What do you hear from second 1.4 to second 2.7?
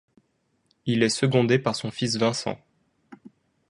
par son fils Vincent.